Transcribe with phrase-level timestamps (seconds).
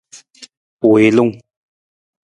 [0.89, 1.33] Wiilung.